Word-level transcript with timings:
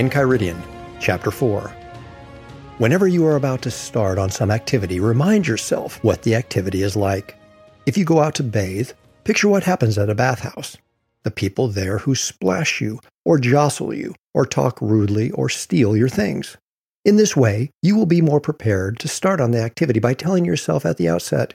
Enchiridion, 0.00 0.58
Chapter 0.98 1.30
4. 1.30 1.68
Whenever 2.78 3.06
you 3.06 3.26
are 3.26 3.36
about 3.36 3.60
to 3.60 3.70
start 3.70 4.16
on 4.16 4.30
some 4.30 4.50
activity, 4.50 4.98
remind 4.98 5.46
yourself 5.46 6.02
what 6.02 6.22
the 6.22 6.34
activity 6.34 6.82
is 6.82 6.96
like. 6.96 7.36
If 7.84 7.98
you 7.98 8.06
go 8.06 8.20
out 8.20 8.34
to 8.36 8.42
bathe, 8.42 8.92
picture 9.24 9.50
what 9.50 9.64
happens 9.64 9.98
at 9.98 10.08
a 10.08 10.14
bathhouse. 10.14 10.78
The 11.24 11.30
people 11.30 11.68
there 11.68 11.98
who 11.98 12.14
splash 12.14 12.80
you, 12.80 13.00
or 13.26 13.38
jostle 13.38 13.92
you, 13.92 14.14
or 14.32 14.46
talk 14.46 14.80
rudely, 14.80 15.32
or 15.32 15.50
steal 15.50 15.94
your 15.94 16.08
things. 16.08 16.56
In 17.04 17.16
this 17.16 17.36
way, 17.36 17.68
you 17.82 17.94
will 17.94 18.06
be 18.06 18.22
more 18.22 18.40
prepared 18.40 18.98
to 19.00 19.06
start 19.06 19.38
on 19.38 19.50
the 19.50 19.60
activity 19.60 20.00
by 20.00 20.14
telling 20.14 20.46
yourself 20.46 20.86
at 20.86 20.96
the 20.96 21.10
outset, 21.10 21.52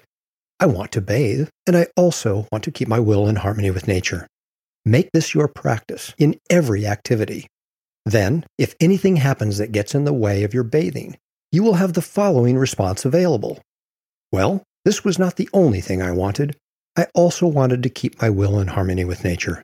I 0.60 0.68
want 0.68 0.92
to 0.92 1.02
bathe, 1.02 1.50
and 1.66 1.76
I 1.76 1.88
also 1.98 2.48
want 2.52 2.64
to 2.66 2.72
keep 2.72 2.88
my 2.88 3.00
will 3.00 3.28
in 3.28 3.38
harmony 3.38 3.72
with 3.72 3.88
nature. 3.88 4.28
Make 4.86 5.10
this 5.14 5.34
your 5.34 5.48
practice 5.48 6.14
in 6.20 6.40
every 6.52 6.86
activity. 6.86 7.48
Then, 8.06 8.46
if 8.58 8.76
anything 8.80 9.16
happens 9.16 9.58
that 9.58 9.72
gets 9.72 9.96
in 9.96 10.06
the 10.06 10.14
way 10.14 10.44
of 10.44 10.54
your 10.54 10.64
bathing, 10.64 11.18
you 11.52 11.64
will 11.64 11.76
have 11.76 11.94
the 11.94 12.02
following 12.02 12.58
response 12.58 13.06
available. 13.06 13.60
Well, 14.32 14.64
this 14.84 15.04
was 15.04 15.18
not 15.18 15.38
the 15.38 15.50
only 15.54 15.82
thing 15.82 16.02
I 16.02 16.12
wanted. 16.12 16.56
I 16.98 17.08
also 17.16 17.48
wanted 17.48 17.82
to 17.84 17.90
keep 17.90 18.22
my 18.22 18.30
will 18.30 18.60
in 18.60 18.68
harmony 18.68 19.06
with 19.06 19.24
nature. 19.24 19.64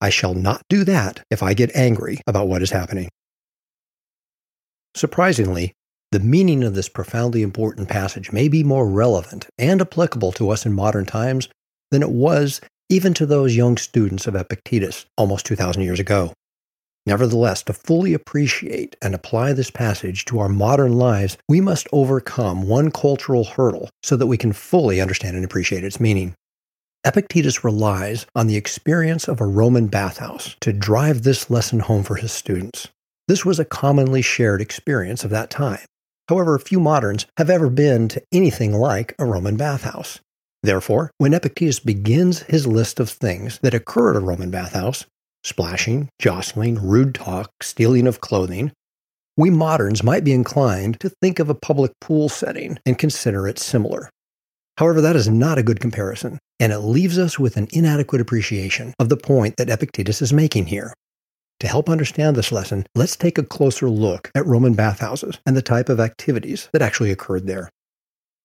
I 0.00 0.10
shall 0.10 0.34
not 0.34 0.62
do 0.68 0.84
that 0.84 1.22
if 1.30 1.42
I 1.42 1.54
get 1.54 1.74
angry 1.74 2.20
about 2.26 2.48
what 2.48 2.62
is 2.62 2.70
happening. 2.70 3.08
Surprisingly, 4.94 5.72
the 6.12 6.20
meaning 6.20 6.62
of 6.62 6.74
this 6.74 6.88
profoundly 6.88 7.42
important 7.42 7.88
passage 7.88 8.32
may 8.32 8.48
be 8.48 8.62
more 8.64 8.88
relevant 8.88 9.46
and 9.58 9.80
applicable 9.80 10.32
to 10.32 10.50
us 10.50 10.64
in 10.64 10.72
modern 10.72 11.04
times 11.06 11.48
than 11.90 12.02
it 12.02 12.10
was 12.10 12.60
even 12.88 13.12
to 13.14 13.26
those 13.26 13.56
young 13.56 13.76
students 13.76 14.26
of 14.26 14.34
Epictetus 14.34 15.06
almost 15.16 15.46
2,000 15.46 15.82
years 15.82 16.00
ago. 16.00 16.32
Nevertheless, 17.08 17.62
to 17.62 17.72
fully 17.72 18.12
appreciate 18.12 18.94
and 19.00 19.14
apply 19.14 19.54
this 19.54 19.70
passage 19.70 20.26
to 20.26 20.40
our 20.40 20.48
modern 20.50 20.92
lives, 20.92 21.38
we 21.48 21.58
must 21.58 21.88
overcome 21.90 22.68
one 22.68 22.90
cultural 22.90 23.44
hurdle 23.44 23.88
so 24.02 24.14
that 24.14 24.26
we 24.26 24.36
can 24.36 24.52
fully 24.52 25.00
understand 25.00 25.34
and 25.34 25.42
appreciate 25.42 25.84
its 25.84 25.98
meaning. 25.98 26.34
Epictetus 27.06 27.64
relies 27.64 28.26
on 28.34 28.46
the 28.46 28.56
experience 28.56 29.26
of 29.26 29.40
a 29.40 29.46
Roman 29.46 29.86
bathhouse 29.86 30.54
to 30.60 30.70
drive 30.70 31.22
this 31.22 31.48
lesson 31.48 31.80
home 31.80 32.02
for 32.02 32.16
his 32.16 32.30
students. 32.30 32.88
This 33.26 33.42
was 33.42 33.58
a 33.58 33.64
commonly 33.64 34.20
shared 34.20 34.60
experience 34.60 35.24
of 35.24 35.30
that 35.30 35.48
time. 35.48 35.80
However, 36.28 36.58
few 36.58 36.78
moderns 36.78 37.24
have 37.38 37.48
ever 37.48 37.70
been 37.70 38.08
to 38.08 38.22
anything 38.32 38.74
like 38.74 39.14
a 39.18 39.24
Roman 39.24 39.56
bathhouse. 39.56 40.20
Therefore, 40.62 41.10
when 41.16 41.32
Epictetus 41.32 41.80
begins 41.80 42.42
his 42.42 42.66
list 42.66 43.00
of 43.00 43.08
things 43.08 43.58
that 43.62 43.72
occur 43.72 44.10
at 44.10 44.16
a 44.16 44.20
Roman 44.20 44.50
bathhouse, 44.50 45.06
splashing, 45.42 46.08
jostling, 46.18 46.74
rude 46.76 47.14
talk, 47.14 47.50
stealing 47.62 48.06
of 48.06 48.20
clothing, 48.20 48.72
we 49.36 49.50
moderns 49.50 50.02
might 50.02 50.24
be 50.24 50.32
inclined 50.32 50.98
to 51.00 51.10
think 51.22 51.38
of 51.38 51.48
a 51.48 51.54
public 51.54 51.92
pool 52.00 52.28
setting 52.28 52.78
and 52.84 52.98
consider 52.98 53.46
it 53.46 53.58
similar. 53.58 54.10
However, 54.78 55.00
that 55.00 55.16
is 55.16 55.28
not 55.28 55.58
a 55.58 55.62
good 55.62 55.80
comparison, 55.80 56.38
and 56.58 56.72
it 56.72 56.80
leaves 56.80 57.18
us 57.18 57.38
with 57.38 57.56
an 57.56 57.68
inadequate 57.72 58.20
appreciation 58.20 58.94
of 58.98 59.08
the 59.08 59.16
point 59.16 59.56
that 59.56 59.70
Epictetus 59.70 60.22
is 60.22 60.32
making 60.32 60.66
here. 60.66 60.92
To 61.60 61.66
help 61.66 61.88
understand 61.88 62.36
this 62.36 62.52
lesson, 62.52 62.86
let's 62.94 63.16
take 63.16 63.38
a 63.38 63.42
closer 63.42 63.88
look 63.88 64.30
at 64.34 64.46
Roman 64.46 64.74
bathhouses 64.74 65.38
and 65.44 65.56
the 65.56 65.62
type 65.62 65.88
of 65.88 65.98
activities 65.98 66.68
that 66.72 66.82
actually 66.82 67.10
occurred 67.10 67.46
there. 67.46 67.68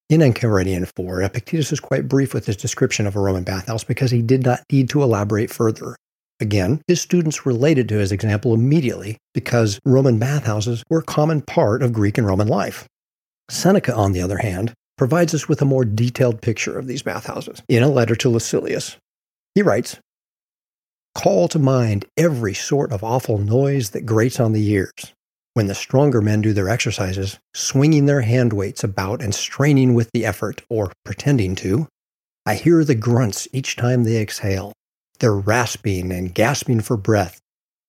In 0.09 0.21
Enchiridion 0.21 0.91
4, 0.95 1.21
Epictetus 1.21 1.71
is 1.71 1.79
quite 1.79 2.07
brief 2.07 2.33
with 2.33 2.45
his 2.45 2.57
description 2.57 3.07
of 3.07 3.15
a 3.15 3.19
Roman 3.19 3.43
bathhouse 3.43 3.83
because 3.83 4.11
he 4.11 4.21
did 4.21 4.43
not 4.43 4.63
need 4.71 4.89
to 4.89 5.01
elaborate 5.03 5.51
further. 5.51 5.95
Again, 6.39 6.81
his 6.87 7.01
students 7.01 7.45
related 7.45 7.87
to 7.89 7.97
his 7.97 8.11
example 8.11 8.53
immediately 8.53 9.17
because 9.33 9.79
Roman 9.85 10.19
bathhouses 10.19 10.83
were 10.89 10.99
a 10.99 11.03
common 11.03 11.41
part 11.41 11.81
of 11.81 11.93
Greek 11.93 12.17
and 12.17 12.27
Roman 12.27 12.47
life. 12.47 12.87
Seneca, 13.49 13.93
on 13.93 14.13
the 14.13 14.21
other 14.21 14.37
hand, 14.37 14.73
provides 14.97 15.33
us 15.33 15.47
with 15.47 15.61
a 15.61 15.65
more 15.65 15.85
detailed 15.85 16.41
picture 16.41 16.77
of 16.77 16.87
these 16.87 17.01
bathhouses 17.01 17.61
in 17.67 17.83
a 17.83 17.89
letter 17.89 18.15
to 18.15 18.29
Lucilius. 18.29 18.97
He 19.55 19.61
writes, 19.61 19.97
Call 21.15 21.47
to 21.49 21.59
mind 21.59 22.05
every 22.17 22.53
sort 22.53 22.91
of 22.91 23.03
awful 23.03 23.37
noise 23.37 23.91
that 23.91 24.05
grates 24.05 24.39
on 24.39 24.53
the 24.53 24.67
ears. 24.69 25.13
When 25.53 25.67
the 25.67 25.75
stronger 25.75 26.21
men 26.21 26.41
do 26.41 26.53
their 26.53 26.69
exercises, 26.69 27.37
swinging 27.53 28.07
their 28.07 28.21
hand 28.21 28.53
weights 28.53 28.83
about 28.83 29.21
and 29.21 29.35
straining 29.35 29.93
with 29.93 30.09
the 30.11 30.25
effort, 30.25 30.63
or 30.69 30.91
pretending 31.05 31.55
to, 31.57 31.87
I 32.45 32.55
hear 32.55 32.83
the 32.83 32.95
grunts 32.95 33.47
each 33.53 33.75
time 33.75 34.03
they 34.03 34.19
exhale, 34.19 34.73
they're 35.19 35.35
rasping 35.35 36.11
and 36.11 36.33
gasping 36.33 36.81
for 36.81 36.97
breath. 36.97 37.39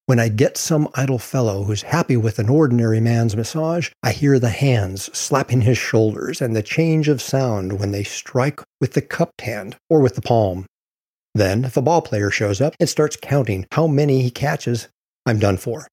When 0.06 0.20
I 0.20 0.28
get 0.28 0.58
some 0.58 0.88
idle 0.94 1.18
fellow 1.18 1.64
who's 1.64 1.82
happy 1.82 2.16
with 2.16 2.38
an 2.38 2.50
ordinary 2.50 3.00
man's 3.00 3.34
massage, 3.34 3.90
I 4.02 4.12
hear 4.12 4.38
the 4.38 4.50
hands 4.50 5.04
slapping 5.16 5.62
his 5.62 5.78
shoulders 5.78 6.42
and 6.42 6.54
the 6.54 6.62
change 6.62 7.08
of 7.08 7.22
sound 7.22 7.78
when 7.78 7.90
they 7.90 8.04
strike 8.04 8.60
with 8.80 8.92
the 8.92 9.00
cupped 9.00 9.40
hand 9.40 9.76
or 9.88 10.00
with 10.00 10.14
the 10.14 10.20
palm. 10.20 10.66
Then, 11.34 11.64
if 11.64 11.76
a 11.76 11.82
ball 11.82 12.02
player 12.02 12.30
shows 12.30 12.60
up 12.60 12.74
and 12.78 12.88
starts 12.88 13.16
counting 13.16 13.66
how 13.72 13.86
many 13.86 14.20
he 14.20 14.30
catches, 14.30 14.88
I'm 15.24 15.38
done 15.38 15.56
for. 15.56 15.88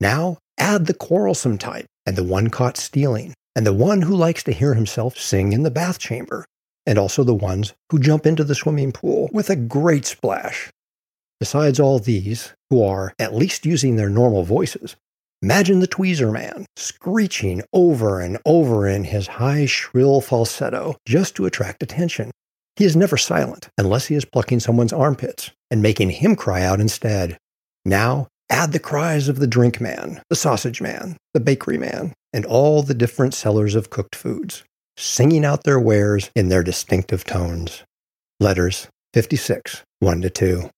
Now, 0.00 0.38
add 0.56 0.86
the 0.86 0.94
quarrelsome 0.94 1.58
type 1.58 1.86
and 2.06 2.16
the 2.16 2.24
one 2.24 2.48
caught 2.48 2.76
stealing, 2.76 3.34
and 3.54 3.66
the 3.66 3.72
one 3.74 4.02
who 4.02 4.16
likes 4.16 4.42
to 4.44 4.52
hear 4.52 4.74
himself 4.74 5.18
sing 5.18 5.52
in 5.52 5.62
the 5.62 5.70
bath 5.70 5.98
chamber, 5.98 6.46
and 6.88 6.98
also 6.98 7.22
the 7.22 7.34
ones 7.34 7.74
who 7.90 7.98
jump 7.98 8.24
into 8.24 8.42
the 8.42 8.54
swimming 8.54 8.92
pool 8.92 9.28
with 9.30 9.50
a 9.50 9.56
great 9.56 10.06
splash. 10.06 10.70
Besides 11.38 11.78
all 11.78 11.98
these, 11.98 12.54
who 12.70 12.82
are 12.82 13.12
at 13.18 13.34
least 13.34 13.66
using 13.66 13.96
their 13.96 14.08
normal 14.08 14.42
voices, 14.42 14.96
imagine 15.42 15.80
the 15.80 15.86
tweezer 15.86 16.32
man 16.32 16.64
screeching 16.76 17.62
over 17.74 18.20
and 18.20 18.38
over 18.46 18.88
in 18.88 19.04
his 19.04 19.26
high, 19.26 19.66
shrill 19.66 20.22
falsetto 20.22 20.96
just 21.06 21.36
to 21.36 21.44
attract 21.44 21.82
attention. 21.82 22.30
He 22.76 22.86
is 22.86 22.96
never 22.96 23.18
silent 23.18 23.68
unless 23.76 24.06
he 24.06 24.14
is 24.14 24.24
plucking 24.24 24.60
someone's 24.60 24.92
armpits 24.92 25.50
and 25.70 25.82
making 25.82 26.08
him 26.08 26.36
cry 26.36 26.62
out 26.62 26.80
instead. 26.80 27.36
Now, 27.84 28.28
add 28.48 28.72
the 28.72 28.78
cries 28.78 29.28
of 29.28 29.40
the 29.40 29.46
drink 29.46 29.78
man, 29.78 30.22
the 30.30 30.36
sausage 30.36 30.80
man, 30.80 31.18
the 31.34 31.40
bakery 31.40 31.76
man, 31.76 32.14
and 32.32 32.46
all 32.46 32.82
the 32.82 32.94
different 32.94 33.34
sellers 33.34 33.74
of 33.74 33.90
cooked 33.90 34.16
foods, 34.16 34.64
singing 34.98 35.44
out 35.44 35.62
their 35.62 35.78
wares 35.78 36.28
in 36.34 36.48
their 36.48 36.64
distinctive 36.64 37.22
tones. 37.22 37.84
Letters 38.40 38.88
56, 39.14 39.84
1 40.00 40.22
to 40.22 40.30
2. 40.30 40.70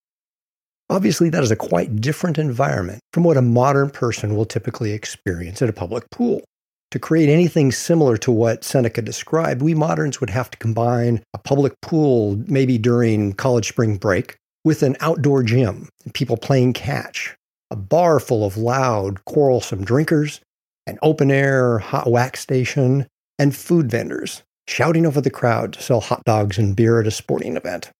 Obviously, 0.91 1.31
that 1.31 1.42
is 1.42 1.50
a 1.50 1.56
quite 1.56 2.00
different 2.00 2.36
environment 2.36 3.00
from 3.12 3.25
what 3.25 3.38
a 3.38 3.42
modern 3.42 3.88
person 3.88 4.36
will 4.36 4.44
typically 4.44 4.92
experience 4.92 5.62
at 5.62 5.69
a 5.70 5.72
public 5.72 6.08
pool. 6.10 6.42
To 6.91 6.98
create 6.98 7.31
anything 7.31 7.72
similar 7.72 8.16
to 8.19 8.31
what 8.31 8.64
Seneca 8.64 9.00
described, 9.00 9.62
we 9.62 9.75
moderns 9.75 10.20
would 10.20 10.31
have 10.31 10.50
to 10.50 10.58
combine 10.58 11.22
a 11.32 11.38
public 11.38 11.72
pool, 11.81 12.42
maybe 12.47 12.76
during 12.76 13.32
college 13.32 13.69
spring 13.69 13.97
break, 13.97 14.37
with 14.64 14.82
an 14.82 14.96
outdoor 15.00 15.43
gym 15.43 15.88
people 16.12 16.37
playing 16.37 16.72
catch, 16.75 17.37
a 17.70 17.76
bar 17.76 18.20
full 18.20 18.44
of 18.44 18.56
loud, 18.56 19.25
quarrelsome 19.25 19.84
drinkers, 19.84 20.40
an 20.87 20.99
open 21.02 21.31
air 21.31 21.78
hot 21.78 22.11
wax 22.11 22.40
station, 22.40 23.06
and 23.40 23.56
food 23.56 23.90
vendors 23.90 24.44
shouting 24.69 25.04
over 25.04 25.20
the 25.20 25.31
crowd 25.31 25.72
to 25.72 25.82
sell 25.82 26.00
hot 26.00 26.22
dogs 26.25 26.58
and 26.58 26.76
beer 26.76 27.00
at 27.00 27.08
a 27.08 27.10
sporting 27.10 27.56
event. 27.56 27.90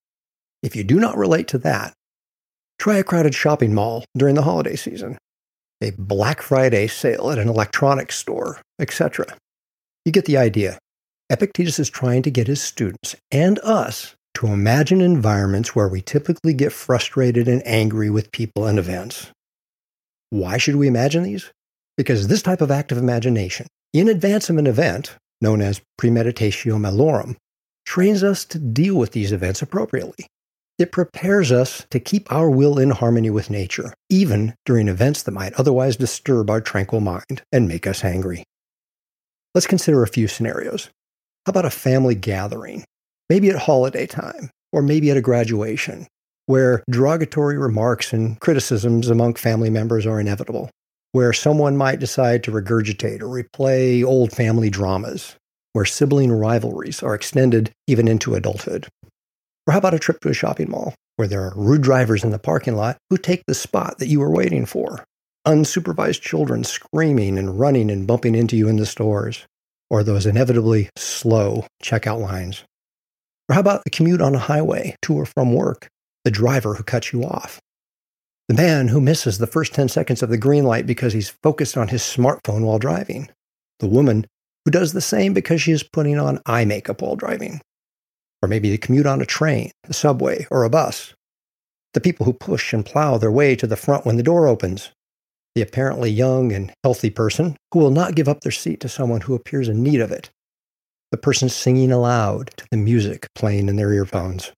If 0.62 0.76
you 0.76 0.84
do 0.84 1.00
not 1.00 1.16
relate 1.16 1.48
to 1.48 1.58
that, 1.58 1.94
Try 2.81 2.96
a 2.96 3.04
crowded 3.04 3.34
shopping 3.34 3.75
mall 3.75 4.06
during 4.16 4.37
the 4.37 4.42
holiday 4.42 4.75
season, 4.75 5.19
a 5.82 5.92
Black 5.98 6.40
Friday 6.40 6.87
sale 6.87 7.31
at 7.31 7.38
an 7.38 7.46
electronics 7.46 8.16
store, 8.16 8.62
etc. 8.78 9.37
You 10.06 10.12
get 10.12 10.25
the 10.25 10.38
idea. 10.38 10.78
Epictetus 11.28 11.78
is 11.78 11.90
trying 11.90 12.22
to 12.22 12.31
get 12.31 12.46
his 12.46 12.62
students 12.62 13.16
and 13.31 13.58
us 13.58 14.16
to 14.32 14.46
imagine 14.46 15.02
environments 15.02 15.76
where 15.76 15.88
we 15.88 16.00
typically 16.00 16.54
get 16.54 16.72
frustrated 16.72 17.48
and 17.48 17.62
angry 17.66 18.08
with 18.08 18.32
people 18.32 18.64
and 18.64 18.78
events. 18.78 19.31
Why 20.31 20.56
should 20.56 20.76
we 20.76 20.88
imagine 20.88 21.22
these? 21.22 21.52
Because 21.98 22.28
this 22.28 22.40
type 22.40 22.62
of 22.62 22.70
active 22.70 22.96
imagination, 22.96 23.66
in 23.93 24.08
advance 24.08 24.48
of 24.48 24.56
an 24.56 24.66
event, 24.66 25.16
known 25.40 25.60
as 25.60 25.81
premeditatio 26.00 26.78
malorum, 26.78 27.37
trains 27.84 28.22
us 28.22 28.44
to 28.44 28.58
deal 28.58 28.94
with 28.94 29.12
these 29.12 29.32
events 29.32 29.62
appropriately. 29.62 30.26
It 30.78 30.92
prepares 30.92 31.52
us 31.52 31.87
to 31.90 32.00
keep 32.00 32.32
our 32.32 32.48
will 32.48 32.78
in 32.78 32.90
harmony 32.90 33.28
with 33.28 33.50
nature, 33.50 33.92
even 34.08 34.54
during 34.64 34.88
events 34.88 35.22
that 35.25 35.32
might 35.32 35.52
otherwise 35.54 35.96
disturb 35.96 36.48
our 36.48 36.60
tranquil 36.60 37.00
mind 37.00 37.42
and 37.52 37.69
make 37.69 37.87
us 37.87 38.02
angry. 38.02 38.44
Let's 39.54 39.66
consider 39.66 40.02
a 40.02 40.08
few 40.08 40.28
scenarios. 40.28 40.88
How 41.44 41.50
about 41.50 41.66
a 41.66 41.70
family 41.70 42.14
gathering? 42.14 42.84
Maybe 43.28 43.50
at 43.50 43.56
holiday 43.56 44.06
time, 44.06 44.50
or 44.72 44.82
maybe 44.82 45.10
at 45.10 45.16
a 45.16 45.20
graduation, 45.20 46.06
where 46.46 46.82
derogatory 46.90 47.58
remarks 47.58 48.12
and 48.12 48.40
criticisms 48.40 49.08
among 49.08 49.34
family 49.34 49.70
members 49.70 50.06
are 50.06 50.20
inevitable, 50.20 50.70
where 51.12 51.32
someone 51.32 51.76
might 51.76 52.00
decide 52.00 52.44
to 52.44 52.52
regurgitate 52.52 53.20
or 53.20 53.26
replay 53.26 54.04
old 54.04 54.32
family 54.32 54.70
dramas, 54.70 55.36
where 55.72 55.84
sibling 55.84 56.32
rivalries 56.32 57.02
are 57.02 57.14
extended 57.14 57.70
even 57.86 58.08
into 58.08 58.34
adulthood, 58.34 58.86
or 59.66 59.72
how 59.72 59.78
about 59.78 59.94
a 59.94 59.98
trip 59.98 60.20
to 60.20 60.28
a 60.28 60.34
shopping 60.34 60.70
mall 60.70 60.94
where 61.16 61.28
there 61.28 61.42
are 61.42 61.54
rude 61.54 61.82
drivers 61.82 62.24
in 62.24 62.30
the 62.30 62.38
parking 62.38 62.74
lot 62.74 62.96
who 63.08 63.16
take 63.16 63.42
the 63.46 63.54
spot 63.54 63.98
that 63.98 64.08
you 64.08 64.18
were 64.18 64.30
waiting 64.30 64.66
for? 64.66 65.04
Unsupervised 65.46 66.20
children 66.20 66.64
screaming 66.64 67.38
and 67.38 67.58
running 67.60 67.90
and 67.90 68.06
bumping 68.06 68.34
into 68.34 68.56
you 68.56 68.68
in 68.68 68.76
the 68.76 68.86
stores, 68.86 69.46
or 69.88 70.02
those 70.02 70.26
inevitably 70.26 70.90
slow 70.96 71.66
checkout 71.82 72.20
lines. 72.20 72.64
Or 73.48 73.54
how 73.54 73.60
about 73.60 73.84
the 73.84 73.90
commute 73.90 74.20
on 74.20 74.34
a 74.34 74.38
highway 74.38 74.96
to 75.02 75.14
or 75.14 75.26
from 75.26 75.52
work, 75.52 75.88
the 76.24 76.30
driver 76.30 76.74
who 76.74 76.82
cuts 76.82 77.12
you 77.12 77.24
off? 77.24 77.60
The 78.50 78.56
man 78.56 78.88
who 78.88 79.00
misses 79.00 79.38
the 79.38 79.47
first 79.47 79.75
10 79.75 79.88
seconds 79.88 80.25
of 80.25 80.29
the 80.29 80.37
green 80.37 80.64
light 80.64 80.85
because 80.85 81.12
he's 81.12 81.37
focused 81.41 81.76
on 81.76 81.87
his 81.87 82.02
smartphone 82.02 82.62
while 82.62 82.81
driving. 82.81 83.31
The 83.79 83.87
woman 83.87 84.26
who 84.64 84.73
does 84.73 84.93
the 84.93 85.00
same 85.00 85.32
because 85.32 85.62
she 85.62 85.70
is 85.70 85.85
putting 85.85 86.19
on 86.19 86.41
eye 86.47 86.64
makeup 86.64 87.00
while 87.00 87.14
driving 87.14 87.61
or 88.43 88.49
maybe 88.49 88.69
the 88.69 88.79
commute 88.79 89.06
on 89.06 89.20
a 89.20 89.25
train, 89.25 89.70
a 89.88 89.93
subway, 89.93 90.49
or 90.50 90.64
a 90.64 90.69
bus. 90.69 91.14
The 91.94 92.00
people 92.00 92.26
who 92.26 92.32
push 92.32 92.73
and 92.73 92.85
plow 92.85 93.19
their 93.19 93.31
way 93.31 93.55
to 93.55 93.69
the 93.69 93.76
front 93.76 94.05
when 94.05 94.17
the 94.17 94.23
door 94.25 94.49
opens. 94.49 94.91
The 95.55 95.62
apparently 95.62 96.11
young 96.11 96.50
and 96.50 96.73
healthy 96.82 97.11
person 97.11 97.56
who 97.73 97.79
will 97.79 97.93
not 97.93 98.17
give 98.17 98.26
up 98.26 98.41
their 98.41 98.50
seat 98.50 98.81
to 98.81 98.88
someone 98.88 99.20
who 99.20 99.37
appears 99.37 99.69
in 99.69 99.85
need 99.85 100.00
of 100.00 100.11
it. 100.11 100.29
The 101.12 101.19
person 101.19 101.49
singing 101.49 101.93
aloud 101.93 102.50
to 102.56 102.67
the 102.73 102.76
music 102.76 103.29
playing 103.37 103.69
in 103.69 103.76
their 103.76 103.93
earphones. 103.93 104.50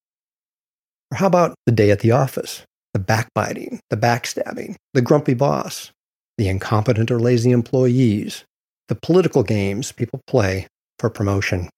Or 1.10 1.16
how 1.16 1.26
about 1.26 1.54
the 1.66 1.72
day 1.72 1.90
at 1.90 2.00
the 2.00 2.12
office? 2.12 2.64
The 2.94 2.98
backbiting, 2.98 3.80
the 3.90 3.96
backstabbing, 3.96 4.76
the 4.92 5.00
grumpy 5.00 5.34
boss, 5.34 5.90
the 6.36 6.48
incompetent 6.48 7.10
or 7.10 7.18
lazy 7.18 7.50
employees, 7.50 8.44
the 8.88 8.94
political 8.94 9.42
games 9.42 9.92
people 9.92 10.20
play 10.26 10.66
for 10.98 11.08
promotion. 11.08 11.70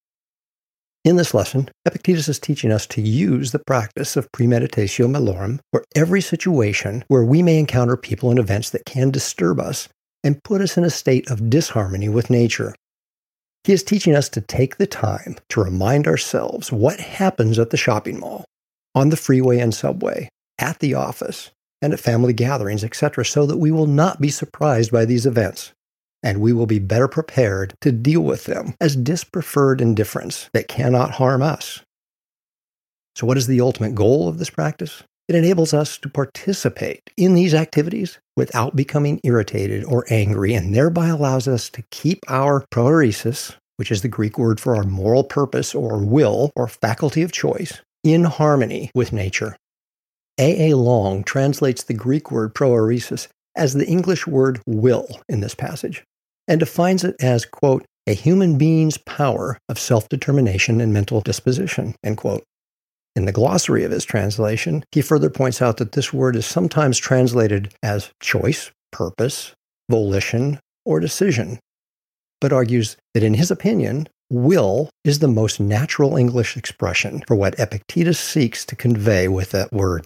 In 1.04 1.16
this 1.16 1.34
lesson, 1.34 1.68
Epictetus 1.84 2.28
is 2.28 2.38
teaching 2.38 2.72
us 2.72 2.86
to 2.86 3.02
use 3.02 3.52
the 3.52 3.62
practice 3.66 4.16
of 4.16 4.32
premeditatio 4.32 5.06
malorum 5.06 5.60
for 5.70 5.84
every 5.94 6.22
situation 6.22 7.04
where 7.08 7.24
we 7.24 7.42
may 7.42 7.58
encounter 7.58 7.96
people 7.96 8.30
and 8.30 8.38
events 8.38 8.70
that 8.70 8.86
can 8.86 9.10
disturb 9.10 9.60
us 9.60 9.88
and 10.24 10.42
put 10.42 10.62
us 10.62 10.78
in 10.78 10.84
a 10.84 10.90
state 10.90 11.30
of 11.30 11.50
disharmony 11.50 12.08
with 12.08 12.30
nature. 12.30 12.74
He 13.64 13.74
is 13.74 13.82
teaching 13.82 14.14
us 14.14 14.30
to 14.30 14.40
take 14.40 14.78
the 14.78 14.86
time 14.86 15.36
to 15.50 15.62
remind 15.62 16.06
ourselves 16.06 16.72
what 16.72 17.00
happens 17.00 17.58
at 17.58 17.68
the 17.68 17.76
shopping 17.76 18.18
mall, 18.18 18.46
on 18.94 19.10
the 19.10 19.16
freeway 19.16 19.58
and 19.58 19.74
subway, 19.74 20.28
at 20.58 20.78
the 20.80 20.94
office, 20.94 21.50
and 21.82 21.92
at 21.92 22.00
family 22.00 22.32
gatherings, 22.32 22.84
etc., 22.84 23.24
so 23.24 23.46
that 23.46 23.58
we 23.58 23.70
will 23.70 23.86
not 23.86 24.20
be 24.20 24.30
surprised 24.30 24.90
by 24.90 25.04
these 25.04 25.26
events 25.26 25.72
and 26.24 26.40
we 26.40 26.54
will 26.54 26.66
be 26.66 26.78
better 26.78 27.06
prepared 27.06 27.74
to 27.82 27.92
deal 27.92 28.22
with 28.22 28.44
them 28.44 28.74
as 28.80 28.96
dispreferred 28.96 29.80
indifferents 29.80 30.48
that 30.54 30.68
cannot 30.68 31.12
harm 31.12 31.42
us. 31.42 31.82
So, 33.14 33.26
what 33.26 33.36
is 33.36 33.46
the 33.46 33.60
ultimate 33.60 33.94
goal 33.94 34.26
of 34.26 34.38
this 34.38 34.50
practice? 34.50 35.04
It 35.28 35.36
enables 35.36 35.72
us 35.72 35.96
to 35.98 36.08
participate 36.08 37.10
in 37.16 37.34
these 37.34 37.54
activities 37.54 38.18
without 38.36 38.74
becoming 38.74 39.20
irritated 39.22 39.84
or 39.84 40.04
angry, 40.10 40.54
and 40.54 40.74
thereby 40.74 41.08
allows 41.08 41.46
us 41.46 41.68
to 41.70 41.84
keep 41.90 42.20
our 42.28 42.64
prohairesis, 42.72 43.54
which 43.76 43.92
is 43.92 44.02
the 44.02 44.08
Greek 44.08 44.38
word 44.38 44.58
for 44.58 44.76
our 44.76 44.82
moral 44.82 45.24
purpose 45.24 45.74
or 45.74 46.04
will 46.04 46.50
or 46.56 46.68
faculty 46.68 47.22
of 47.22 47.32
choice, 47.32 47.80
in 48.02 48.24
harmony 48.24 48.90
with 48.94 49.12
nature. 49.12 49.56
A. 50.38 50.70
A. 50.70 50.76
Long 50.76 51.22
translates 51.22 51.84
the 51.84 51.94
Greek 51.94 52.30
word 52.30 52.54
prohairesis 52.54 53.28
as 53.56 53.74
the 53.74 53.86
English 53.86 54.26
word 54.26 54.60
will 54.66 55.06
in 55.28 55.40
this 55.40 55.54
passage 55.54 56.02
and 56.48 56.58
defines 56.58 57.04
it 57.04 57.14
as, 57.20 57.44
quote, 57.44 57.84
a 58.06 58.14
human 58.14 58.58
being's 58.58 58.98
power 58.98 59.58
of 59.68 59.78
self 59.78 60.08
determination 60.08 60.80
and 60.80 60.92
mental 60.92 61.20
disposition, 61.20 61.94
end 62.04 62.18
quote. 62.18 62.42
In 63.16 63.26
the 63.26 63.32
glossary 63.32 63.84
of 63.84 63.92
his 63.92 64.04
translation, 64.04 64.84
he 64.90 65.00
further 65.00 65.30
points 65.30 65.62
out 65.62 65.76
that 65.76 65.92
this 65.92 66.12
word 66.12 66.34
is 66.34 66.44
sometimes 66.44 66.98
translated 66.98 67.72
as 67.82 68.10
choice, 68.20 68.72
purpose, 68.90 69.54
volition, 69.88 70.58
or 70.84 70.98
decision, 70.98 71.60
but 72.40 72.52
argues 72.52 72.96
that 73.14 73.22
in 73.22 73.34
his 73.34 73.50
opinion, 73.52 74.08
will 74.30 74.90
is 75.04 75.20
the 75.20 75.28
most 75.28 75.60
natural 75.60 76.16
English 76.16 76.56
expression 76.56 77.22
for 77.26 77.36
what 77.36 77.58
Epictetus 77.58 78.18
seeks 78.18 78.64
to 78.66 78.74
convey 78.74 79.28
with 79.28 79.50
that 79.52 79.72
word. 79.72 80.04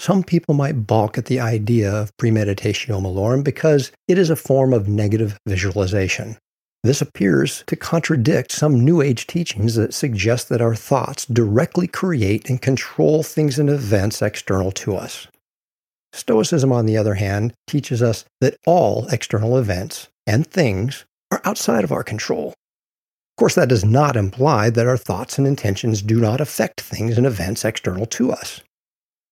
Some 0.00 0.22
people 0.22 0.54
might 0.54 0.86
balk 0.86 1.18
at 1.18 1.24
the 1.24 1.40
idea 1.40 1.92
of 1.92 2.16
premeditatio 2.18 3.00
malorum 3.00 3.42
because 3.42 3.90
it 4.06 4.16
is 4.16 4.30
a 4.30 4.36
form 4.36 4.72
of 4.72 4.88
negative 4.88 5.38
visualization. 5.46 6.36
This 6.84 7.02
appears 7.02 7.64
to 7.66 7.74
contradict 7.74 8.52
some 8.52 8.84
New 8.84 9.02
Age 9.02 9.26
teachings 9.26 9.74
that 9.74 9.92
suggest 9.92 10.48
that 10.48 10.60
our 10.60 10.76
thoughts 10.76 11.26
directly 11.26 11.88
create 11.88 12.48
and 12.48 12.62
control 12.62 13.24
things 13.24 13.58
and 13.58 13.68
events 13.68 14.22
external 14.22 14.70
to 14.72 14.94
us. 14.94 15.26
Stoicism, 16.12 16.72
on 16.72 16.86
the 16.86 16.96
other 16.96 17.14
hand, 17.14 17.52
teaches 17.66 18.00
us 18.00 18.24
that 18.40 18.56
all 18.66 19.08
external 19.08 19.58
events 19.58 20.08
and 20.26 20.46
things 20.46 21.04
are 21.32 21.42
outside 21.44 21.82
of 21.82 21.92
our 21.92 22.04
control. 22.04 22.50
Of 22.50 23.40
course, 23.40 23.56
that 23.56 23.68
does 23.68 23.84
not 23.84 24.16
imply 24.16 24.70
that 24.70 24.86
our 24.86 24.96
thoughts 24.96 25.38
and 25.38 25.46
intentions 25.46 26.00
do 26.00 26.20
not 26.20 26.40
affect 26.40 26.80
things 26.80 27.18
and 27.18 27.26
events 27.26 27.64
external 27.64 28.06
to 28.06 28.30
us. 28.32 28.62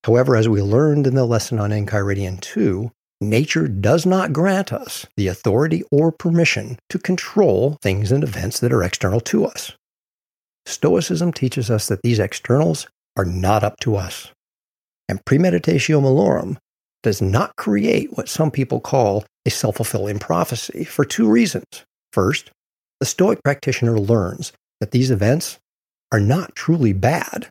However, 0.07 0.37
as 0.37 0.49
we 0.49 0.63
learned 0.63 1.09
in 1.09 1.17
the 1.17 1.25
lesson 1.25 1.59
on 1.59 1.71
Enchiridion 1.71 2.41
2, 2.41 2.93
nature 3.21 3.67
does 3.67 4.07
not 4.07 4.33
grant 4.33 4.73
us 4.73 5.05
the 5.17 5.27
authority 5.27 5.83
or 5.91 6.13
permission 6.13 6.79
to 6.91 7.01
control 7.01 7.77
things 7.83 8.13
and 8.13 8.23
events 8.23 8.61
that 8.61 8.73
are 8.73 8.85
external 8.85 9.19
to 9.23 9.45
us. 9.45 9.73
Stoicism 10.65 11.33
teaches 11.33 11.73
us 11.73 11.89
that 11.89 12.03
these 12.03 12.21
externals 12.21 12.87
are 13.17 13.25
not 13.25 13.65
up 13.65 13.81
to 13.81 13.97
us. 13.97 14.31
And 15.09 15.25
premeditatio 15.25 16.01
malorum 16.01 16.57
does 17.03 17.21
not 17.21 17.57
create 17.57 18.17
what 18.17 18.29
some 18.29 18.53
people 18.53 18.79
call 18.79 19.25
a 19.45 19.51
self 19.51 19.75
fulfilling 19.75 20.21
prophecy 20.21 20.85
for 20.85 21.05
two 21.05 21.29
reasons. 21.29 21.85
First, 22.13 22.53
the 23.01 23.07
Stoic 23.07 23.43
practitioner 23.43 23.99
learns 23.99 24.53
that 24.79 24.93
these 24.93 25.11
events 25.11 25.59
are 26.13 26.21
not 26.21 26.55
truly 26.55 26.93
bad. 26.93 27.49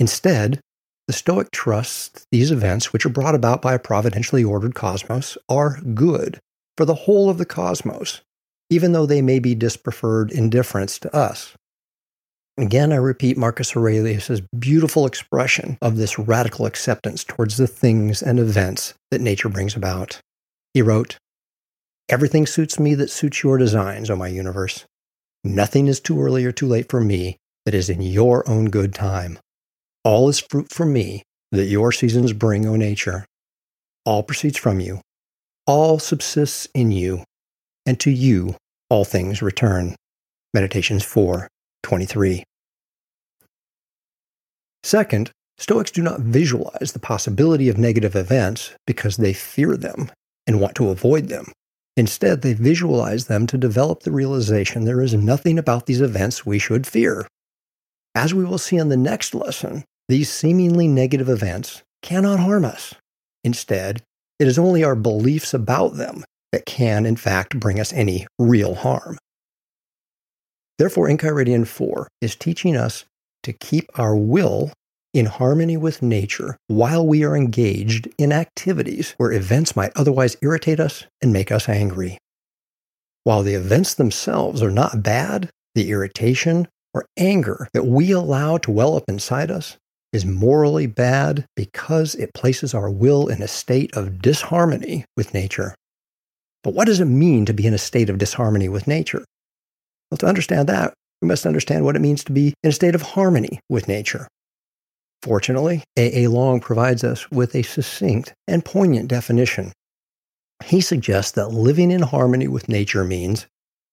Instead, 0.00 0.58
the 1.06 1.12
Stoic 1.12 1.50
trusts 1.50 2.26
these 2.30 2.50
events, 2.50 2.92
which 2.92 3.04
are 3.04 3.10
brought 3.10 3.34
about 3.34 3.60
by 3.60 3.74
a 3.74 3.78
providentially 3.78 4.42
ordered 4.42 4.74
cosmos, 4.74 5.36
are 5.48 5.80
good 5.94 6.38
for 6.76 6.84
the 6.84 6.94
whole 6.94 7.28
of 7.28 7.38
the 7.38 7.44
cosmos, 7.44 8.22
even 8.70 8.92
though 8.92 9.06
they 9.06 9.22
may 9.22 9.38
be 9.38 9.54
dispreferred 9.54 10.30
indifferents 10.30 10.98
to 11.00 11.14
us. 11.14 11.54
Again, 12.56 12.92
I 12.92 12.96
repeat 12.96 13.36
Marcus 13.36 13.76
Aurelius' 13.76 14.40
beautiful 14.56 15.06
expression 15.06 15.76
of 15.82 15.96
this 15.96 16.18
radical 16.18 16.66
acceptance 16.66 17.24
towards 17.24 17.56
the 17.56 17.66
things 17.66 18.22
and 18.22 18.38
events 18.38 18.94
that 19.10 19.20
nature 19.20 19.48
brings 19.48 19.74
about. 19.74 20.20
He 20.72 20.80
wrote, 20.80 21.18
Everything 22.08 22.46
suits 22.46 22.78
me 22.78 22.94
that 22.94 23.10
suits 23.10 23.42
your 23.42 23.58
designs, 23.58 24.08
O 24.08 24.16
my 24.16 24.28
universe. 24.28 24.84
Nothing 25.42 25.88
is 25.88 26.00
too 26.00 26.20
early 26.22 26.44
or 26.44 26.52
too 26.52 26.66
late 26.66 26.88
for 26.88 27.00
me 27.00 27.38
that 27.64 27.74
is 27.74 27.90
in 27.90 28.00
your 28.00 28.48
own 28.48 28.66
good 28.66 28.94
time. 28.94 29.38
All 30.04 30.28
is 30.28 30.40
fruit 30.40 30.70
for 30.70 30.84
me 30.84 31.22
that 31.50 31.64
your 31.64 31.90
seasons 31.90 32.32
bring, 32.32 32.66
O 32.66 32.76
nature. 32.76 33.24
All 34.04 34.22
proceeds 34.22 34.58
from 34.58 34.80
you. 34.80 35.00
All 35.66 35.98
subsists 35.98 36.68
in 36.74 36.92
you. 36.92 37.24
And 37.86 37.98
to 38.00 38.10
you 38.10 38.56
all 38.90 39.04
things 39.04 39.42
return. 39.42 39.96
Meditations 40.52 41.04
4 41.04 41.48
23. 41.82 42.44
Second, 44.82 45.30
Stoics 45.56 45.90
do 45.90 46.02
not 46.02 46.20
visualize 46.20 46.92
the 46.92 46.98
possibility 46.98 47.68
of 47.68 47.78
negative 47.78 48.16
events 48.16 48.72
because 48.86 49.16
they 49.16 49.32
fear 49.32 49.76
them 49.76 50.10
and 50.46 50.60
want 50.60 50.74
to 50.74 50.90
avoid 50.90 51.28
them. 51.28 51.46
Instead, 51.96 52.42
they 52.42 52.54
visualize 52.54 53.26
them 53.26 53.46
to 53.46 53.56
develop 53.56 54.02
the 54.02 54.10
realization 54.10 54.84
there 54.84 55.00
is 55.00 55.14
nothing 55.14 55.58
about 55.58 55.86
these 55.86 56.00
events 56.00 56.44
we 56.44 56.58
should 56.58 56.86
fear. 56.86 57.26
As 58.16 58.34
we 58.34 58.44
will 58.44 58.58
see 58.58 58.76
in 58.76 58.88
the 58.88 58.96
next 58.96 59.34
lesson, 59.34 59.84
these 60.08 60.30
seemingly 60.30 60.88
negative 60.88 61.28
events 61.28 61.82
cannot 62.02 62.40
harm 62.40 62.64
us. 62.64 62.94
Instead, 63.42 64.02
it 64.38 64.46
is 64.46 64.58
only 64.58 64.84
our 64.84 64.94
beliefs 64.94 65.54
about 65.54 65.96
them 65.96 66.24
that 66.52 66.66
can, 66.66 67.06
in 67.06 67.16
fact, 67.16 67.58
bring 67.58 67.80
us 67.80 67.92
any 67.92 68.26
real 68.38 68.74
harm. 68.74 69.18
Therefore, 70.78 71.08
Enchiridion 71.08 71.66
4 71.66 72.08
is 72.20 72.36
teaching 72.36 72.76
us 72.76 73.04
to 73.44 73.52
keep 73.52 73.88
our 73.98 74.16
will 74.16 74.72
in 75.12 75.26
harmony 75.26 75.76
with 75.76 76.02
nature 76.02 76.56
while 76.66 77.06
we 77.06 77.24
are 77.24 77.36
engaged 77.36 78.08
in 78.18 78.32
activities 78.32 79.14
where 79.16 79.32
events 79.32 79.76
might 79.76 79.92
otherwise 79.94 80.36
irritate 80.42 80.80
us 80.80 81.04
and 81.22 81.32
make 81.32 81.52
us 81.52 81.68
angry. 81.68 82.18
While 83.22 83.42
the 83.42 83.54
events 83.54 83.94
themselves 83.94 84.62
are 84.62 84.70
not 84.70 85.02
bad, 85.02 85.50
the 85.74 85.90
irritation 85.90 86.68
or 86.92 87.06
anger 87.16 87.68
that 87.72 87.86
we 87.86 88.10
allow 88.10 88.58
to 88.58 88.70
well 88.70 88.96
up 88.96 89.04
inside 89.08 89.50
us 89.50 89.76
is 90.14 90.24
morally 90.24 90.86
bad 90.86 91.44
because 91.56 92.14
it 92.14 92.32
places 92.34 92.72
our 92.72 92.88
will 92.88 93.26
in 93.26 93.42
a 93.42 93.48
state 93.48 93.96
of 93.96 94.22
disharmony 94.22 95.04
with 95.16 95.34
nature. 95.34 95.74
But 96.62 96.72
what 96.72 96.86
does 96.86 97.00
it 97.00 97.06
mean 97.06 97.44
to 97.46 97.52
be 97.52 97.66
in 97.66 97.74
a 97.74 97.78
state 97.78 98.08
of 98.08 98.18
disharmony 98.18 98.68
with 98.68 98.86
nature? 98.86 99.24
Well, 100.10 100.18
to 100.18 100.26
understand 100.26 100.68
that, 100.68 100.94
we 101.20 101.26
must 101.26 101.46
understand 101.46 101.84
what 101.84 101.96
it 101.96 102.00
means 102.00 102.22
to 102.24 102.32
be 102.32 102.54
in 102.62 102.70
a 102.70 102.72
state 102.72 102.94
of 102.94 103.02
harmony 103.02 103.58
with 103.68 103.88
nature. 103.88 104.28
Fortunately, 105.20 105.82
A. 105.96 106.24
A. 106.24 106.30
Long 106.30 106.60
provides 106.60 107.02
us 107.02 107.28
with 107.32 107.56
a 107.56 107.62
succinct 107.62 108.34
and 108.46 108.64
poignant 108.64 109.08
definition. 109.08 109.72
He 110.64 110.80
suggests 110.80 111.32
that 111.32 111.48
living 111.48 111.90
in 111.90 112.02
harmony 112.02 112.46
with 112.46 112.68
nature 112.68 113.04
means, 113.04 113.46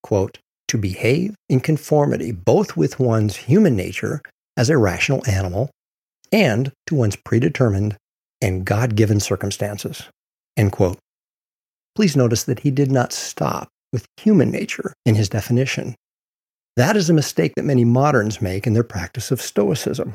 quote, 0.04 0.38
to 0.68 0.78
behave 0.78 1.34
in 1.48 1.58
conformity 1.58 2.30
both 2.30 2.76
with 2.76 3.00
one's 3.00 3.36
human 3.36 3.74
nature 3.74 4.22
as 4.56 4.70
a 4.70 4.78
rational 4.78 5.22
animal 5.26 5.70
and 6.32 6.72
to 6.86 6.94
one's 6.94 7.16
predetermined 7.16 7.96
and 8.40 8.64
God 8.64 8.96
given 8.96 9.20
circumstances. 9.20 10.04
End 10.56 10.72
quote. 10.72 10.98
Please 11.94 12.16
notice 12.16 12.44
that 12.44 12.60
he 12.60 12.70
did 12.70 12.90
not 12.90 13.12
stop 13.12 13.68
with 13.92 14.06
human 14.16 14.50
nature 14.50 14.94
in 15.04 15.14
his 15.14 15.28
definition. 15.28 15.94
That 16.76 16.96
is 16.96 17.10
a 17.10 17.14
mistake 17.14 17.52
that 17.56 17.64
many 17.64 17.84
moderns 17.84 18.40
make 18.40 18.66
in 18.66 18.72
their 18.72 18.82
practice 18.82 19.30
of 19.30 19.42
Stoicism. 19.42 20.14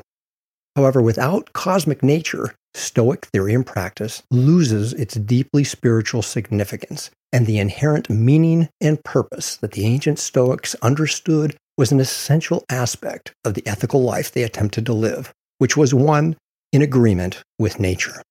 However, 0.74 1.00
without 1.00 1.52
cosmic 1.52 2.02
nature, 2.02 2.54
Stoic 2.74 3.26
theory 3.26 3.54
and 3.54 3.64
practice 3.64 4.22
loses 4.30 4.92
its 4.92 5.14
deeply 5.14 5.64
spiritual 5.64 6.22
significance, 6.22 7.10
and 7.32 7.46
the 7.46 7.58
inherent 7.58 8.10
meaning 8.10 8.68
and 8.80 9.02
purpose 9.04 9.56
that 9.56 9.72
the 9.72 9.86
ancient 9.86 10.18
Stoics 10.18 10.74
understood 10.82 11.56
was 11.76 11.92
an 11.92 12.00
essential 12.00 12.64
aspect 12.68 13.32
of 13.44 13.54
the 13.54 13.66
ethical 13.66 14.02
life 14.02 14.32
they 14.32 14.42
attempted 14.42 14.84
to 14.86 14.92
live, 14.92 15.32
which 15.58 15.76
was 15.76 15.92
one 15.92 16.36
in 16.72 16.82
agreement 16.82 17.42
with 17.58 17.80
nature. 17.80 18.22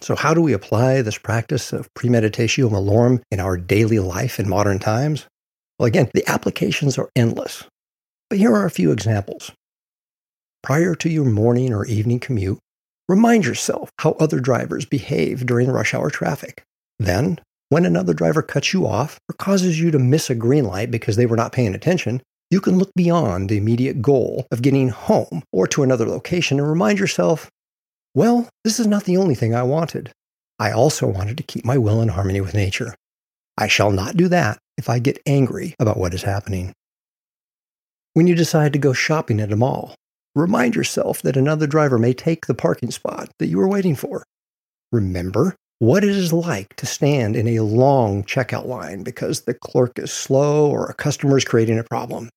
So, 0.00 0.14
how 0.14 0.34
do 0.34 0.40
we 0.40 0.52
apply 0.52 1.02
this 1.02 1.18
practice 1.18 1.72
of 1.72 1.92
premeditatio 1.94 2.70
malorum 2.70 3.20
in 3.30 3.40
our 3.40 3.56
daily 3.56 3.98
life 3.98 4.38
in 4.38 4.48
modern 4.48 4.78
times? 4.78 5.26
Well, 5.78 5.86
again, 5.86 6.08
the 6.14 6.28
applications 6.28 6.98
are 6.98 7.10
endless, 7.16 7.64
but 8.30 8.38
here 8.38 8.54
are 8.54 8.64
a 8.64 8.70
few 8.70 8.92
examples. 8.92 9.52
Prior 10.62 10.94
to 10.96 11.08
your 11.08 11.24
morning 11.24 11.72
or 11.72 11.86
evening 11.86 12.20
commute, 12.20 12.58
remind 13.08 13.44
yourself 13.44 13.90
how 14.00 14.12
other 14.12 14.40
drivers 14.40 14.84
behave 14.84 15.46
during 15.46 15.68
rush 15.70 15.94
hour 15.94 16.10
traffic. 16.10 16.62
Then, 16.98 17.40
when 17.68 17.84
another 17.84 18.14
driver 18.14 18.42
cuts 18.42 18.72
you 18.72 18.86
off 18.86 19.18
or 19.28 19.34
causes 19.34 19.80
you 19.80 19.90
to 19.90 19.98
miss 19.98 20.30
a 20.30 20.34
green 20.34 20.64
light 20.64 20.90
because 20.90 21.16
they 21.16 21.26
were 21.26 21.36
not 21.36 21.52
paying 21.52 21.74
attention, 21.74 22.22
you 22.50 22.60
can 22.60 22.78
look 22.78 22.92
beyond 22.94 23.48
the 23.48 23.56
immediate 23.56 24.00
goal 24.00 24.46
of 24.50 24.62
getting 24.62 24.88
home 24.88 25.42
or 25.52 25.66
to 25.68 25.82
another 25.82 26.06
location 26.06 26.58
and 26.58 26.68
remind 26.68 26.98
yourself, 26.98 27.50
well, 28.14 28.48
this 28.64 28.80
is 28.80 28.86
not 28.86 29.04
the 29.04 29.16
only 29.16 29.34
thing 29.34 29.54
I 29.54 29.62
wanted. 29.62 30.12
I 30.58 30.72
also 30.72 31.06
wanted 31.06 31.36
to 31.36 31.42
keep 31.42 31.64
my 31.64 31.78
will 31.78 32.00
in 32.00 32.08
harmony 32.08 32.40
with 32.40 32.54
nature. 32.54 32.94
I 33.56 33.68
shall 33.68 33.90
not 33.90 34.16
do 34.16 34.28
that 34.28 34.58
if 34.76 34.88
I 34.88 34.98
get 34.98 35.22
angry 35.26 35.74
about 35.78 35.98
what 35.98 36.14
is 36.14 36.22
happening. 36.22 36.72
When 38.14 38.26
you 38.26 38.34
decide 38.34 38.72
to 38.72 38.78
go 38.78 38.92
shopping 38.92 39.40
at 39.40 39.52
a 39.52 39.56
mall, 39.56 39.94
Remind 40.38 40.76
yourself 40.76 41.20
that 41.22 41.36
another 41.36 41.66
driver 41.66 41.98
may 41.98 42.12
take 42.12 42.46
the 42.46 42.54
parking 42.54 42.92
spot 42.92 43.28
that 43.40 43.48
you 43.48 43.58
were 43.58 43.66
waiting 43.66 43.96
for. 43.96 44.22
Remember 44.92 45.56
what 45.80 46.04
it 46.04 46.10
is 46.10 46.32
like 46.32 46.76
to 46.76 46.86
stand 46.86 47.34
in 47.34 47.48
a 47.48 47.58
long 47.58 48.22
checkout 48.22 48.64
line 48.64 49.02
because 49.02 49.40
the 49.40 49.54
clerk 49.54 49.98
is 49.98 50.12
slow 50.12 50.70
or 50.70 50.86
a 50.86 50.94
customer 50.94 51.38
is 51.38 51.44
creating 51.44 51.80
a 51.80 51.82
problem. 51.82 52.30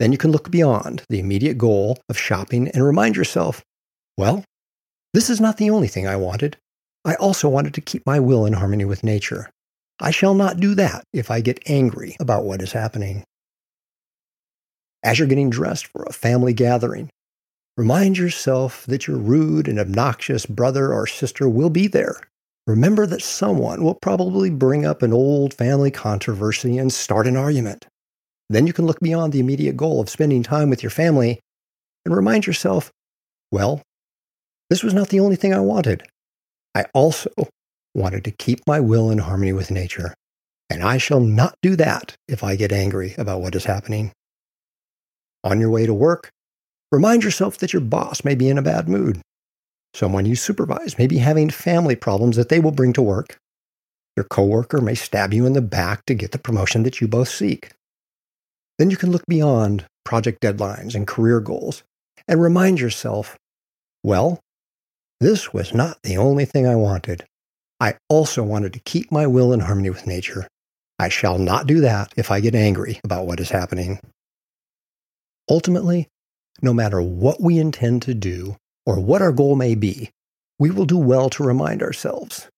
Then 0.00 0.10
you 0.10 0.18
can 0.18 0.32
look 0.32 0.50
beyond 0.50 1.04
the 1.08 1.20
immediate 1.20 1.56
goal 1.56 1.98
of 2.08 2.18
shopping 2.18 2.66
and 2.70 2.84
remind 2.84 3.14
yourself, 3.14 3.62
well, 4.18 4.44
this 5.14 5.30
is 5.30 5.40
not 5.40 5.56
the 5.56 5.70
only 5.70 5.86
thing 5.86 6.08
I 6.08 6.16
wanted. 6.16 6.56
I 7.04 7.14
also 7.14 7.48
wanted 7.48 7.74
to 7.74 7.80
keep 7.80 8.04
my 8.04 8.18
will 8.18 8.44
in 8.44 8.54
harmony 8.54 8.84
with 8.84 9.04
nature. 9.04 9.48
I 10.00 10.10
shall 10.10 10.34
not 10.34 10.58
do 10.58 10.74
that 10.74 11.04
if 11.12 11.30
I 11.30 11.40
get 11.40 11.62
angry 11.70 12.16
about 12.18 12.44
what 12.44 12.60
is 12.60 12.72
happening. 12.72 13.22
As 15.04 15.20
you're 15.20 15.28
getting 15.28 15.50
dressed 15.50 15.86
for 15.86 16.02
a 16.02 16.12
family 16.12 16.54
gathering, 16.54 17.08
Remind 17.80 18.18
yourself 18.18 18.84
that 18.88 19.06
your 19.06 19.16
rude 19.16 19.66
and 19.66 19.78
obnoxious 19.78 20.44
brother 20.44 20.92
or 20.92 21.06
sister 21.06 21.48
will 21.48 21.70
be 21.70 21.86
there. 21.86 22.20
Remember 22.66 23.06
that 23.06 23.22
someone 23.22 23.82
will 23.82 23.98
probably 24.02 24.50
bring 24.50 24.84
up 24.84 25.00
an 25.02 25.14
old 25.14 25.54
family 25.54 25.90
controversy 25.90 26.76
and 26.76 26.92
start 26.92 27.26
an 27.26 27.38
argument. 27.38 27.86
Then 28.50 28.66
you 28.66 28.74
can 28.74 28.84
look 28.84 29.00
beyond 29.00 29.32
the 29.32 29.40
immediate 29.40 29.78
goal 29.78 29.98
of 29.98 30.10
spending 30.10 30.42
time 30.42 30.68
with 30.68 30.82
your 30.82 30.90
family 30.90 31.40
and 32.04 32.14
remind 32.14 32.46
yourself, 32.46 32.90
well, 33.50 33.80
this 34.68 34.82
was 34.82 34.92
not 34.92 35.08
the 35.08 35.20
only 35.20 35.36
thing 35.36 35.54
I 35.54 35.60
wanted. 35.60 36.02
I 36.74 36.84
also 36.92 37.30
wanted 37.94 38.24
to 38.24 38.30
keep 38.30 38.60
my 38.66 38.80
will 38.80 39.10
in 39.10 39.18
harmony 39.18 39.54
with 39.54 39.70
nature, 39.70 40.12
and 40.68 40.82
I 40.82 40.98
shall 40.98 41.20
not 41.20 41.54
do 41.62 41.74
that 41.76 42.14
if 42.28 42.44
I 42.44 42.56
get 42.56 42.72
angry 42.72 43.14
about 43.16 43.40
what 43.40 43.54
is 43.54 43.64
happening. 43.64 44.12
On 45.42 45.58
your 45.58 45.70
way 45.70 45.86
to 45.86 45.94
work, 45.94 46.30
Remind 46.92 47.22
yourself 47.22 47.56
that 47.58 47.72
your 47.72 47.82
boss 47.82 48.24
may 48.24 48.34
be 48.34 48.48
in 48.48 48.58
a 48.58 48.62
bad 48.62 48.88
mood. 48.88 49.20
Someone 49.94 50.26
you 50.26 50.34
supervise 50.34 50.98
may 50.98 51.06
be 51.06 51.18
having 51.18 51.48
family 51.48 51.94
problems 51.94 52.36
that 52.36 52.48
they 52.48 52.58
will 52.58 52.72
bring 52.72 52.92
to 52.94 53.02
work. 53.02 53.38
Your 54.16 54.24
coworker 54.24 54.80
may 54.80 54.96
stab 54.96 55.32
you 55.32 55.46
in 55.46 55.52
the 55.52 55.62
back 55.62 56.04
to 56.06 56.14
get 56.14 56.32
the 56.32 56.38
promotion 56.38 56.82
that 56.82 57.00
you 57.00 57.06
both 57.06 57.28
seek. 57.28 57.70
Then 58.80 58.90
you 58.90 58.96
can 58.96 59.10
look 59.12 59.26
beyond 59.28 59.84
project 60.06 60.40
deadlines 60.40 60.94
and 60.94 61.06
career 61.06 61.38
goals 61.40 61.82
and 62.26 62.40
remind 62.40 62.80
yourself, 62.80 63.36
well, 64.02 64.40
this 65.20 65.52
was 65.52 65.74
not 65.74 65.98
the 66.02 66.16
only 66.16 66.46
thing 66.46 66.66
I 66.66 66.76
wanted. 66.76 67.26
I 67.78 67.96
also 68.08 68.42
wanted 68.42 68.72
to 68.72 68.80
keep 68.80 69.12
my 69.12 69.26
will 69.26 69.52
in 69.52 69.60
harmony 69.60 69.90
with 69.90 70.06
nature. 70.06 70.48
I 70.98 71.10
shall 71.10 71.36
not 71.36 71.66
do 71.66 71.82
that 71.82 72.14
if 72.16 72.30
I 72.30 72.40
get 72.40 72.54
angry 72.54 72.98
about 73.04 73.26
what 73.26 73.38
is 73.38 73.50
happening. 73.50 74.00
Ultimately, 75.50 76.08
no 76.62 76.72
matter 76.72 77.02
what 77.02 77.38
we 77.38 77.58
intend 77.58 78.00
to 78.04 78.14
do 78.14 78.56
or 78.86 78.98
what 78.98 79.20
our 79.20 79.32
goal 79.32 79.56
may 79.56 79.74
be, 79.74 80.08
we 80.58 80.70
will 80.70 80.86
do 80.86 80.96
well 80.96 81.28
to 81.30 81.44
remind 81.44 81.82
ourselves 81.82 82.48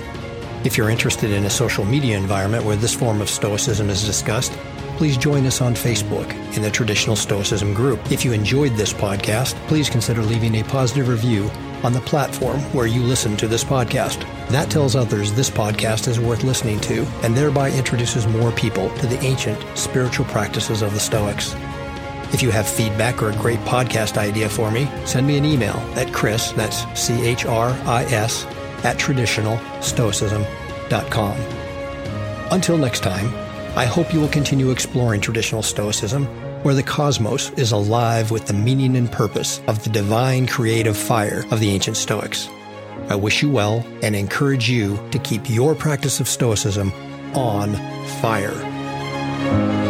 If 0.64 0.78
you're 0.78 0.92
interested 0.92 1.32
in 1.32 1.46
a 1.46 1.50
social 1.50 1.86
media 1.86 2.16
environment 2.16 2.66
where 2.66 2.76
this 2.76 2.94
form 2.94 3.20
of 3.20 3.32
Stoicism 3.32 3.90
is 3.90 4.06
discussed, 4.06 4.56
please 5.02 5.18
join 5.18 5.48
us 5.48 5.62
on 5.62 5.74
Facebook 5.74 6.32
in 6.56 6.62
the 6.62 6.70
Traditional 6.70 7.16
Stoicism 7.16 7.74
group. 7.74 8.12
If 8.12 8.24
you 8.24 8.34
enjoyed 8.34 8.74
this 8.74 8.94
podcast, 8.94 9.56
please 9.68 9.90
consider 9.90 10.22
leaving 10.22 10.58
a 10.58 10.64
positive 10.64 11.08
review 11.08 11.50
on 11.84 11.92
the 11.92 12.02
platform 12.02 12.60
where 12.72 12.86
you 12.86 13.02
listen 13.02 13.36
to 13.38 13.48
this 13.48 13.64
podcast. 13.64 14.20
That 14.50 14.70
tells 14.70 14.96
others 14.96 15.34
this 15.34 15.50
podcast 15.50 16.08
is 16.08 16.20
worth 16.20 16.44
listening 16.44 16.80
to 16.82 17.04
and 17.24 17.36
thereby 17.36 17.72
introduces 17.72 18.28
more 18.28 18.52
people 18.52 18.96
to 18.98 19.08
the 19.08 19.20
ancient 19.26 19.60
spiritual 19.76 20.26
practices 20.26 20.84
of 20.84 20.94
the 20.94 21.00
Stoics. 21.00 21.56
If 22.32 22.44
you 22.44 22.52
have 22.52 22.70
feedback 22.70 23.24
or 23.24 23.32
a 23.32 23.38
great 23.38 23.58
podcast 23.62 24.18
idea 24.18 24.50
for 24.50 24.70
me, 24.70 24.88
send 25.06 25.26
me 25.26 25.36
an 25.36 25.46
email 25.46 25.78
at 25.96 26.14
Chris, 26.14 26.52
that's 26.52 26.86
C 26.94 27.26
H 27.26 27.48
R 27.48 27.72
I 27.88 28.04
S, 28.04 28.46
at 28.84 29.00
traditionalstoicism.com. 29.00 31.38
Until 32.52 32.78
next 32.78 33.00
time, 33.00 33.41
I 33.74 33.86
hope 33.86 34.14
you 34.14 34.20
will 34.20 34.28
continue 34.28 34.70
exploring 34.70 35.22
traditional 35.22 35.64
Stoicism, 35.64 36.26
where 36.64 36.74
the 36.74 36.84
cosmos 36.84 37.52
is 37.52 37.72
alive 37.72 38.30
with 38.30 38.46
the 38.46 38.54
meaning 38.54 38.98
and 38.98 39.10
purpose 39.10 39.62
of 39.68 39.82
the 39.84 39.90
divine 39.90 40.46
creative 40.46 40.98
fire 40.98 41.46
of 41.52 41.62
the 41.62 41.70
ancient 41.70 41.96
Stoics. 41.96 42.50
I 43.08 43.16
wish 43.16 43.42
you 43.42 43.50
well 43.50 43.86
and 44.04 44.14
encourage 44.14 44.70
you 44.70 45.00
to 45.12 45.20
keep 45.20 45.50
your 45.50 45.74
practice 45.74 46.20
of 46.20 46.28
Stoicism 46.28 46.92
on 47.34 47.76
fire. 48.22 49.81